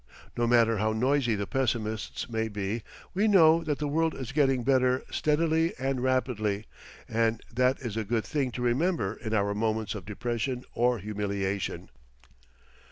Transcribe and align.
No 0.35 0.47
matter 0.47 0.79
how 0.79 0.93
noisy 0.93 1.35
the 1.35 1.45
pessimists 1.45 2.27
may 2.27 2.47
be, 2.47 2.81
we 3.13 3.27
know 3.27 3.63
that 3.63 3.77
the 3.77 3.87
world 3.87 4.15
is 4.15 4.31
getting 4.31 4.63
better 4.63 5.03
steadily 5.11 5.75
and 5.77 6.01
rapidly, 6.01 6.65
and 7.07 7.39
that 7.53 7.79
is 7.81 7.95
a 7.95 8.03
good 8.03 8.25
thing 8.25 8.49
to 8.53 8.63
remember 8.63 9.13
in 9.13 9.35
our 9.35 9.53
moments 9.53 9.93
of 9.93 10.07
depression 10.07 10.65
or 10.73 10.97
humiliation. 10.97 11.89